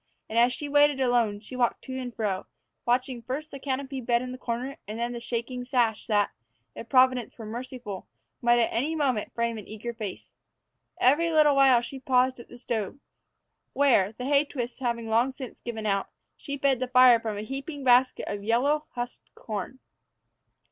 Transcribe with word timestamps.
And, 0.27 0.39
as 0.39 0.51
she 0.51 0.67
waited 0.67 0.99
alone, 0.99 1.39
she 1.41 1.55
walked 1.55 1.83
to 1.83 1.95
and 1.99 2.11
fro, 2.11 2.47
watching 2.87 3.21
first 3.21 3.51
the 3.51 3.59
canopied 3.59 4.07
bed 4.07 4.23
in 4.23 4.31
the 4.31 4.37
corner, 4.39 4.77
and 4.87 4.97
then 4.97 5.13
the 5.13 5.19
shaking 5.19 5.63
sash 5.63 6.07
that, 6.07 6.31
if 6.75 6.89
Providence 6.89 7.37
were 7.37 7.45
merciful, 7.45 8.07
might 8.41 8.57
at 8.57 8.73
any 8.73 8.95
moment 8.95 9.31
frame 9.35 9.59
an 9.59 9.67
eager 9.67 9.93
face. 9.93 10.33
Every 10.99 11.29
little 11.29 11.55
while 11.55 11.81
she 11.81 11.99
paused 11.99 12.39
at 12.39 12.49
the 12.49 12.57
stove, 12.57 12.97
where, 13.73 14.13
the 14.13 14.25
hay 14.25 14.43
twists 14.43 14.79
having 14.79 15.07
long 15.07 15.29
since 15.29 15.61
given 15.61 15.85
out, 15.85 16.07
she 16.35 16.57
fed 16.57 16.79
the 16.79 16.87
fire 16.87 17.19
from 17.19 17.37
a 17.37 17.43
heaping 17.43 17.83
basket 17.83 18.25
of 18.27 18.43
yellow, 18.43 18.85
husked 18.95 19.29
corn. 19.35 19.77